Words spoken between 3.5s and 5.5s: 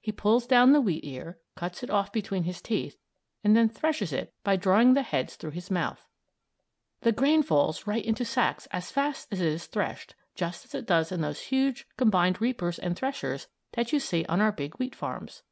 then threshes it by drawing the heads through